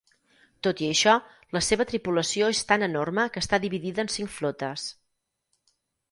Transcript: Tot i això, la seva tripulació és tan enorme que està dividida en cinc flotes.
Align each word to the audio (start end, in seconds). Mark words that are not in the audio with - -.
Tot 0.67 0.79
i 0.83 0.87
això, 0.91 1.11
la 1.57 1.61
seva 1.65 1.85
tripulació 1.91 2.47
és 2.53 2.61
tan 2.71 2.85
enorme 2.87 3.25
que 3.35 3.43
està 3.45 3.59
dividida 3.65 4.05
en 4.05 4.09
cinc 4.15 4.33
flotes. 4.39 4.87